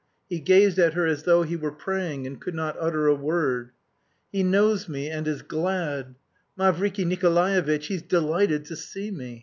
He 0.27 0.39
gazed 0.39 0.79
at 0.79 0.95
her 0.95 1.05
as 1.05 1.25
though 1.25 1.43
he 1.43 1.55
were 1.55 1.71
praying 1.71 2.25
and 2.25 2.41
could 2.41 2.55
not 2.55 2.75
utter 2.79 3.05
a 3.05 3.13
word. 3.13 3.69
"He 4.31 4.41
knows 4.41 4.89
me, 4.89 5.11
and 5.11 5.27
is 5.27 5.43
glad! 5.43 6.15
Mavriky 6.57 7.05
Nikolaevitch, 7.05 7.85
he's 7.85 8.01
delighted 8.01 8.65
to 8.65 8.75
see 8.75 9.11
me! 9.11 9.39